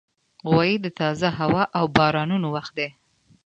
[0.49, 2.89] غویی د تازه هوا او بارانونو وخت دی.